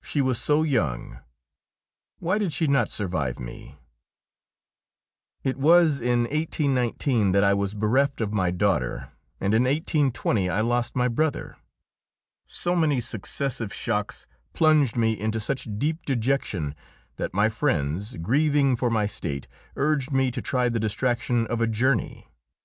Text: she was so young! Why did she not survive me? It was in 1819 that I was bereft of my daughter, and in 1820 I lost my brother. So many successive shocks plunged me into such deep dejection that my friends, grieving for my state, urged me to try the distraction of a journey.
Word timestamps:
she 0.00 0.20
was 0.20 0.40
so 0.40 0.62
young! 0.62 1.18
Why 2.20 2.38
did 2.38 2.52
she 2.52 2.68
not 2.68 2.90
survive 2.90 3.40
me? 3.40 3.76
It 5.42 5.56
was 5.56 6.00
in 6.00 6.20
1819 6.30 7.32
that 7.32 7.42
I 7.42 7.54
was 7.54 7.74
bereft 7.74 8.20
of 8.20 8.32
my 8.32 8.52
daughter, 8.52 9.10
and 9.40 9.52
in 9.52 9.62
1820 9.64 10.48
I 10.48 10.60
lost 10.60 10.94
my 10.94 11.08
brother. 11.08 11.56
So 12.46 12.76
many 12.76 13.00
successive 13.00 13.74
shocks 13.74 14.28
plunged 14.52 14.96
me 14.96 15.18
into 15.18 15.40
such 15.40 15.66
deep 15.76 16.06
dejection 16.06 16.76
that 17.16 17.34
my 17.34 17.48
friends, 17.48 18.16
grieving 18.18 18.76
for 18.76 18.90
my 18.90 19.06
state, 19.06 19.48
urged 19.74 20.12
me 20.12 20.30
to 20.30 20.40
try 20.40 20.68
the 20.68 20.78
distraction 20.78 21.48
of 21.48 21.60
a 21.60 21.66
journey. 21.66 22.28